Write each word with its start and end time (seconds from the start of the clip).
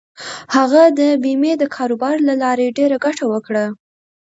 هغه 0.55 0.83
د 0.99 1.01
بېمې 1.23 1.53
د 1.57 1.63
کاروبار 1.75 2.15
له 2.27 2.33
لارې 2.43 2.75
ډېره 2.77 2.97
ګټه 3.05 3.25
وکړه. 3.33 3.65